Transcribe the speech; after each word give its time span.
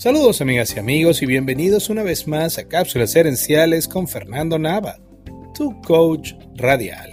Saludos 0.00 0.40
amigas 0.40 0.74
y 0.74 0.78
amigos 0.78 1.20
y 1.20 1.26
bienvenidos 1.26 1.90
una 1.90 2.02
vez 2.02 2.26
más 2.26 2.56
a 2.56 2.66
Cápsulas 2.66 3.14
Herenciales 3.14 3.86
con 3.86 4.08
Fernando 4.08 4.58
Nava, 4.58 4.98
tu 5.52 5.78
coach 5.82 6.32
radial. 6.54 7.10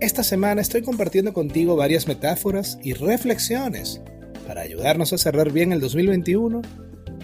Esta 0.00 0.22
semana 0.22 0.60
estoy 0.60 0.82
compartiendo 0.82 1.32
contigo 1.32 1.74
varias 1.74 2.06
metáforas 2.06 2.78
y 2.84 2.92
reflexiones 2.92 4.00
para 4.46 4.60
ayudarnos 4.60 5.12
a 5.12 5.18
cerrar 5.18 5.50
bien 5.50 5.72
el 5.72 5.80
2021 5.80 6.62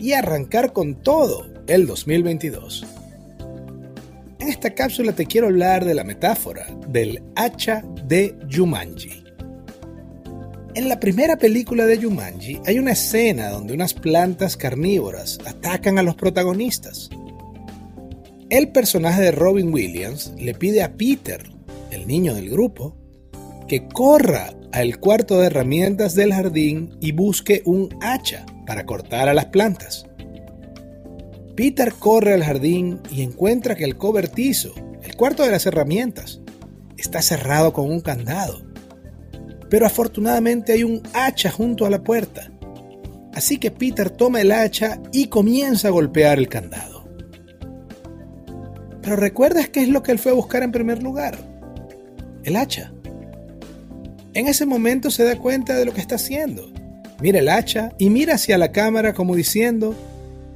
y 0.01 0.15
arrancar 0.15 0.73
con 0.73 1.01
todo 1.05 1.47
el 1.69 1.87
2022. 1.87 2.85
En 4.41 4.49
esta 4.49 4.75
cápsula 4.75 5.13
te 5.13 5.27
quiero 5.27 5.47
hablar 5.47 5.85
de 5.85 5.95
la 5.95 6.03
metáfora 6.03 6.67
del 6.89 7.23
hacha 7.37 7.85
de 8.09 8.37
Yumanji. 8.49 9.22
En 10.75 10.89
la 10.89 10.99
primera 10.99 11.37
película 11.37 11.85
de 11.85 12.01
Jumanji 12.01 12.59
hay 12.65 12.79
una 12.79 12.93
escena 12.93 13.51
donde 13.51 13.75
unas 13.75 13.93
plantas 13.93 14.57
carnívoras 14.57 15.39
atacan 15.45 15.99
a 15.99 16.03
los 16.03 16.15
protagonistas. 16.15 17.11
El 18.49 18.73
personaje 18.73 19.21
de 19.21 19.33
Robin 19.33 19.71
Williams 19.71 20.33
le 20.39 20.55
pide 20.55 20.83
a 20.83 20.97
Peter, 20.97 21.43
el 21.91 22.07
niño 22.07 22.35
del 22.35 22.49
grupo, 22.49 22.97
que 23.69 23.87
corra 23.87 24.55
al 24.73 24.99
cuarto 24.99 25.39
de 25.39 25.49
herramientas 25.49 26.15
del 26.15 26.33
jardín 26.33 26.97
y 27.03 27.13
busque 27.13 27.61
un 27.67 27.91
hacha 28.01 28.47
para 28.67 28.87
cortar 28.87 29.29
a 29.29 29.35
las 29.35 29.47
plantas. 29.47 30.07
Peter 31.55 31.93
corre 31.93 32.33
al 32.33 32.45
jardín 32.45 32.99
y 33.11 33.21
encuentra 33.21 33.75
que 33.75 33.85
el 33.85 33.99
cobertizo, 33.99 34.73
el 35.03 35.17
cuarto 35.17 35.43
de 35.43 35.51
las 35.51 35.67
herramientas, 35.67 36.41
está 36.97 37.21
cerrado 37.21 37.75
con 37.75 37.91
un 37.91 38.01
candado 38.01 38.72
pero 39.73 39.87
afortunadamente 39.87 40.75
hay 40.75 40.85
un 40.85 41.01
hacha 41.15 41.51
junto 41.51 41.87
a 41.87 41.91
la 41.91 42.05
puerta. 42.05 42.51
Así 43.33 43.57
que 43.57 43.71
Peter 43.71 44.11
toma 44.11 44.43
el 44.43 44.53
hacha 44.53 45.01
y 45.13 45.29
comienza 45.29 45.89
a 45.89 45.93
golpear 45.93 46.37
el 46.37 46.51
candado. 46.51 47.09
Pero 49.01 49.17
¿recuerdas 49.17 49.71
qué 49.71 49.81
es 49.81 49.89
lo 49.89 50.03
que 50.03 50.13
él 50.13 50.19
fue 50.19 50.33
a 50.33 50.35
buscar 50.35 50.63
en 50.63 50.73
primer 50.73 51.03
lugar? 51.03 51.39
El 52.45 52.57
hacha. 52.57 52.93
En 54.35 54.47
ese 54.47 54.67
momento 54.67 55.11
se 55.11 55.25
da 55.25 55.39
cuenta 55.39 55.75
de 55.75 55.87
lo 55.87 55.95
que 55.95 56.03
está 56.03 56.17
haciendo. 56.17 56.71
Mira 57.23 57.39
el 57.39 57.49
hacha 57.49 57.95
y 57.97 58.11
mira 58.11 58.35
hacia 58.35 58.59
la 58.59 58.73
cámara 58.73 59.15
como 59.15 59.35
diciendo, 59.35 59.95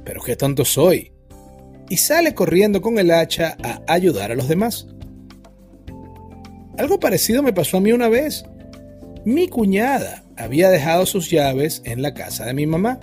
pero 0.03 0.21
qué 0.21 0.35
tonto 0.35 0.63
soy. 0.63 1.11
Y 1.89 1.97
sale 1.97 2.35
corriendo 2.35 2.83
con 2.83 2.99
el 2.99 3.09
hacha 3.09 3.57
a 3.63 3.81
ayudar 3.91 4.31
a 4.31 4.35
los 4.35 4.47
demás. 4.47 4.85
Algo 6.77 6.99
parecido 6.99 7.41
me 7.41 7.51
pasó 7.51 7.77
a 7.77 7.81
mí 7.81 7.91
una 7.91 8.09
vez. 8.09 8.45
Mi 9.27 9.49
cuñada 9.49 10.23
había 10.37 10.69
dejado 10.69 11.05
sus 11.05 11.29
llaves 11.29 11.81
en 11.83 12.01
la 12.01 12.13
casa 12.13 12.45
de 12.45 12.53
mi 12.53 12.65
mamá. 12.65 13.01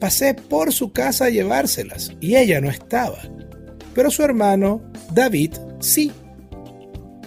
Pasé 0.00 0.32
por 0.32 0.72
su 0.72 0.94
casa 0.94 1.26
a 1.26 1.28
llevárselas 1.28 2.12
y 2.20 2.36
ella 2.36 2.62
no 2.62 2.70
estaba. 2.70 3.18
Pero 3.94 4.10
su 4.10 4.22
hermano, 4.22 4.80
David, 5.12 5.52
sí. 5.78 6.10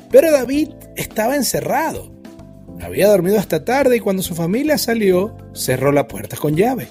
Pero 0.09 0.31
David 0.31 0.69
estaba 0.95 1.35
encerrado. 1.35 2.11
Había 2.81 3.09
dormido 3.09 3.37
hasta 3.37 3.63
tarde 3.63 3.97
y 3.97 3.99
cuando 3.99 4.23
su 4.23 4.33
familia 4.33 4.79
salió, 4.79 5.37
cerró 5.53 5.91
la 5.91 6.07
puerta 6.07 6.35
con 6.35 6.55
llave. 6.55 6.87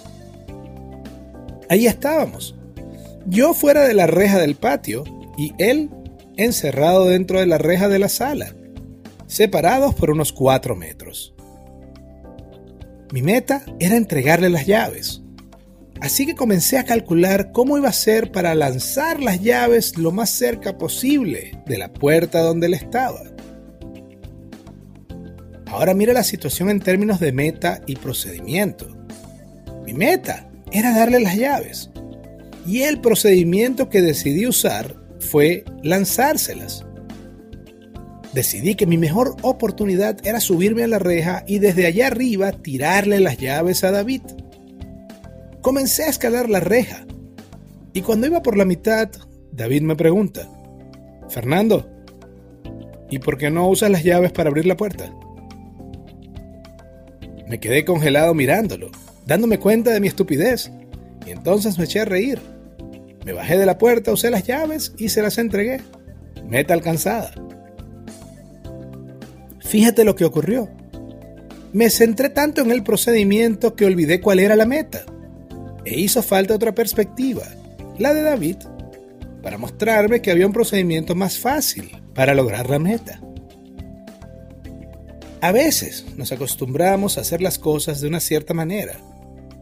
Ahí 1.68 1.88
estábamos. 1.88 2.54
Yo 3.26 3.54
fuera 3.54 3.88
de 3.88 3.94
la 3.94 4.06
reja 4.06 4.38
del 4.38 4.54
patio 4.54 5.02
y 5.36 5.52
él 5.58 5.90
encerrado 6.36 7.08
dentro 7.08 7.40
de 7.40 7.46
la 7.46 7.58
reja 7.58 7.88
de 7.88 7.98
la 7.98 8.08
sala 8.08 8.54
separados 9.32 9.94
por 9.94 10.10
unos 10.10 10.30
4 10.30 10.76
metros. 10.76 11.34
Mi 13.12 13.22
meta 13.22 13.64
era 13.80 13.96
entregarle 13.96 14.50
las 14.50 14.66
llaves, 14.66 15.22
así 16.02 16.26
que 16.26 16.34
comencé 16.34 16.76
a 16.76 16.84
calcular 16.84 17.50
cómo 17.50 17.78
iba 17.78 17.88
a 17.88 17.94
ser 17.94 18.30
para 18.30 18.54
lanzar 18.54 19.22
las 19.22 19.40
llaves 19.40 19.96
lo 19.96 20.12
más 20.12 20.28
cerca 20.28 20.76
posible 20.76 21.58
de 21.64 21.78
la 21.78 21.90
puerta 21.90 22.42
donde 22.42 22.66
él 22.66 22.74
estaba. 22.74 23.22
Ahora 25.64 25.94
mira 25.94 26.12
la 26.12 26.24
situación 26.24 26.68
en 26.68 26.80
términos 26.80 27.18
de 27.18 27.32
meta 27.32 27.80
y 27.86 27.96
procedimiento. 27.96 28.86
Mi 29.86 29.94
meta 29.94 30.50
era 30.72 30.94
darle 30.94 31.20
las 31.20 31.38
llaves 31.38 31.88
y 32.66 32.82
el 32.82 33.00
procedimiento 33.00 33.88
que 33.88 34.02
decidí 34.02 34.46
usar 34.46 34.94
fue 35.20 35.64
lanzárselas 35.82 36.84
decidí 38.32 38.74
que 38.74 38.86
mi 38.86 38.98
mejor 38.98 39.36
oportunidad 39.42 40.18
era 40.26 40.40
subirme 40.40 40.84
a 40.84 40.88
la 40.88 40.98
reja 40.98 41.44
y 41.46 41.58
desde 41.58 41.86
allá 41.86 42.08
arriba 42.08 42.52
tirarle 42.52 43.20
las 43.20 43.38
llaves 43.38 43.84
a 43.84 43.90
David. 43.90 44.22
Comencé 45.60 46.04
a 46.04 46.10
escalar 46.10 46.48
la 46.48 46.60
reja 46.60 47.06
y 47.92 48.00
cuando 48.02 48.26
iba 48.26 48.42
por 48.42 48.56
la 48.56 48.64
mitad, 48.64 49.10
David 49.52 49.82
me 49.82 49.96
pregunta, 49.96 50.48
Fernando, 51.28 51.88
¿y 53.10 53.18
por 53.18 53.36
qué 53.36 53.50
no 53.50 53.68
usas 53.68 53.90
las 53.90 54.02
llaves 54.02 54.32
para 54.32 54.48
abrir 54.48 54.66
la 54.66 54.76
puerta? 54.76 55.12
Me 57.48 57.60
quedé 57.60 57.84
congelado 57.84 58.32
mirándolo, 58.32 58.90
dándome 59.26 59.58
cuenta 59.58 59.90
de 59.90 60.00
mi 60.00 60.08
estupidez, 60.08 60.72
y 61.26 61.30
entonces 61.30 61.78
me 61.78 61.84
eché 61.84 62.00
a 62.00 62.06
reír. 62.06 62.40
Me 63.26 63.32
bajé 63.32 63.58
de 63.58 63.66
la 63.66 63.78
puerta, 63.78 64.12
usé 64.12 64.30
las 64.30 64.44
llaves 64.44 64.94
y 64.96 65.10
se 65.10 65.22
las 65.22 65.38
entregué. 65.38 65.80
Meta 66.48 66.74
alcanzada. 66.74 67.32
Fíjate 69.72 70.04
lo 70.04 70.14
que 70.14 70.26
ocurrió. 70.26 70.68
Me 71.72 71.88
centré 71.88 72.28
tanto 72.28 72.60
en 72.60 72.70
el 72.70 72.82
procedimiento 72.82 73.74
que 73.74 73.86
olvidé 73.86 74.20
cuál 74.20 74.38
era 74.38 74.54
la 74.54 74.66
meta. 74.66 75.06
E 75.86 75.98
hizo 75.98 76.22
falta 76.22 76.54
otra 76.54 76.74
perspectiva, 76.74 77.44
la 77.96 78.12
de 78.12 78.20
David, 78.20 78.56
para 79.42 79.56
mostrarme 79.56 80.20
que 80.20 80.30
había 80.30 80.46
un 80.46 80.52
procedimiento 80.52 81.14
más 81.14 81.38
fácil 81.38 81.90
para 82.14 82.34
lograr 82.34 82.68
la 82.68 82.78
meta. 82.78 83.18
A 85.40 85.52
veces 85.52 86.04
nos 86.18 86.32
acostumbramos 86.32 87.16
a 87.16 87.22
hacer 87.22 87.40
las 87.40 87.58
cosas 87.58 88.02
de 88.02 88.08
una 88.08 88.20
cierta 88.20 88.52
manera, 88.52 88.98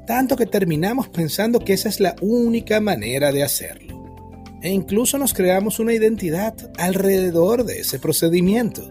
tanto 0.09 0.35
que 0.35 0.47
terminamos 0.47 1.07
pensando 1.07 1.61
que 1.61 1.75
esa 1.75 1.89
es 1.89 2.01
la 2.01 2.17
única 2.21 2.81
manera 2.81 3.31
de 3.31 3.45
hacerlo. 3.45 4.19
E 4.61 4.71
incluso 4.71 5.19
nos 5.19 5.35
creamos 5.35 5.79
una 5.79 5.95
identidad 5.95 6.57
alrededor 6.79 7.65
de 7.65 7.79
ese 7.79 8.01
procedimiento. 8.01 8.89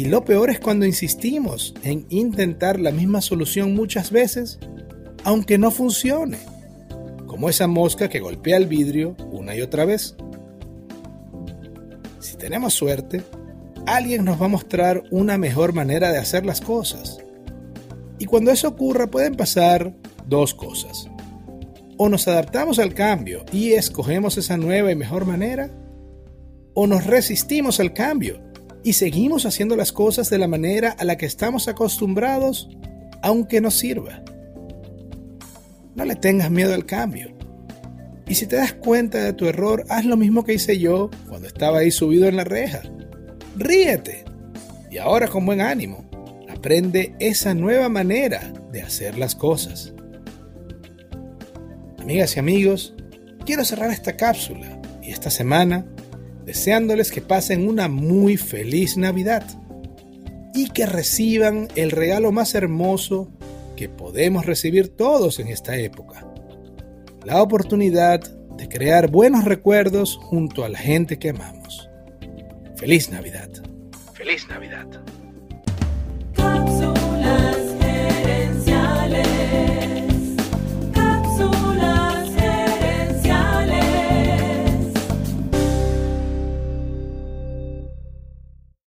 Y 0.00 0.06
lo 0.06 0.24
peor 0.24 0.48
es 0.48 0.58
cuando 0.58 0.86
insistimos 0.86 1.74
en 1.82 2.06
intentar 2.08 2.80
la 2.80 2.90
misma 2.90 3.20
solución 3.20 3.74
muchas 3.74 4.10
veces, 4.10 4.58
aunque 5.24 5.58
no 5.58 5.70
funcione, 5.70 6.38
como 7.26 7.50
esa 7.50 7.66
mosca 7.66 8.08
que 8.08 8.20
golpea 8.20 8.56
el 8.56 8.66
vidrio 8.66 9.14
una 9.30 9.54
y 9.54 9.60
otra 9.60 9.84
vez. 9.84 10.16
Si 12.18 12.34
tenemos 12.38 12.72
suerte, 12.72 13.22
alguien 13.84 14.24
nos 14.24 14.40
va 14.40 14.46
a 14.46 14.48
mostrar 14.48 15.02
una 15.10 15.36
mejor 15.36 15.74
manera 15.74 16.10
de 16.10 16.16
hacer 16.16 16.46
las 16.46 16.62
cosas. 16.62 17.18
Y 18.18 18.24
cuando 18.24 18.52
eso 18.52 18.68
ocurra 18.68 19.10
pueden 19.10 19.34
pasar 19.34 19.94
dos 20.26 20.54
cosas. 20.54 21.10
O 21.98 22.08
nos 22.08 22.26
adaptamos 22.26 22.78
al 22.78 22.94
cambio 22.94 23.44
y 23.52 23.72
escogemos 23.72 24.38
esa 24.38 24.56
nueva 24.56 24.90
y 24.90 24.96
mejor 24.96 25.26
manera, 25.26 25.68
o 26.72 26.86
nos 26.86 27.04
resistimos 27.04 27.80
al 27.80 27.92
cambio 27.92 28.48
y 28.82 28.94
seguimos 28.94 29.46
haciendo 29.46 29.76
las 29.76 29.92
cosas 29.92 30.30
de 30.30 30.38
la 30.38 30.48
manera 30.48 30.90
a 30.98 31.04
la 31.04 31.16
que 31.16 31.26
estamos 31.26 31.68
acostumbrados, 31.68 32.68
aunque 33.22 33.60
nos 33.60 33.74
sirva. 33.74 34.22
No 35.94 36.04
le 36.04 36.16
tengas 36.16 36.50
miedo 36.50 36.74
al 36.74 36.86
cambio. 36.86 37.36
Y 38.26 38.36
si 38.36 38.46
te 38.46 38.56
das 38.56 38.72
cuenta 38.72 39.24
de 39.24 39.32
tu 39.32 39.46
error, 39.46 39.84
haz 39.88 40.04
lo 40.04 40.16
mismo 40.16 40.44
que 40.44 40.54
hice 40.54 40.78
yo 40.78 41.10
cuando 41.28 41.48
estaba 41.48 41.78
ahí 41.78 41.90
subido 41.90 42.26
en 42.28 42.36
la 42.36 42.44
reja. 42.44 42.82
Ríete. 43.56 44.24
Y 44.90 44.98
ahora 44.98 45.28
con 45.28 45.44
buen 45.44 45.60
ánimo, 45.60 46.08
aprende 46.48 47.14
esa 47.18 47.54
nueva 47.54 47.88
manera 47.88 48.52
de 48.72 48.82
hacer 48.82 49.18
las 49.18 49.34
cosas. 49.34 49.92
Amigas 51.98 52.36
y 52.36 52.38
amigos, 52.40 52.94
quiero 53.44 53.64
cerrar 53.64 53.90
esta 53.90 54.16
cápsula 54.16 54.80
y 55.02 55.10
esta 55.10 55.30
semana 55.30 55.86
deseándoles 56.44 57.10
que 57.10 57.20
pasen 57.20 57.68
una 57.68 57.88
muy 57.88 58.36
feliz 58.36 58.96
Navidad 58.96 59.44
y 60.54 60.70
que 60.70 60.86
reciban 60.86 61.68
el 61.76 61.90
regalo 61.90 62.32
más 62.32 62.54
hermoso 62.54 63.28
que 63.76 63.88
podemos 63.88 64.46
recibir 64.46 64.88
todos 64.88 65.38
en 65.38 65.48
esta 65.48 65.76
época. 65.76 66.26
La 67.24 67.42
oportunidad 67.42 68.20
de 68.56 68.68
crear 68.68 69.10
buenos 69.10 69.44
recuerdos 69.44 70.18
junto 70.20 70.64
a 70.64 70.68
la 70.68 70.78
gente 70.78 71.18
que 71.18 71.30
amamos. 71.30 71.88
Feliz 72.76 73.10
Navidad. 73.10 73.50
Feliz 74.14 74.46
Navidad. 74.48 74.86